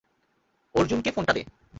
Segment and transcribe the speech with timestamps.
[0.75, 1.41] অর্জুনকে ফোনটা দে।